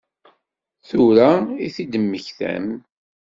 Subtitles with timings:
[0.87, 1.29] Tura
[1.65, 2.67] i t-id-temmektam?